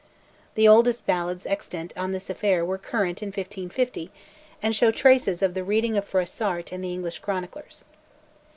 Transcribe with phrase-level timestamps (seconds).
[0.55, 4.09] The oldest ballads extant on this affair were current in 1550,
[4.59, 7.83] and show traces of the reading of Froissart and the English chroniclers.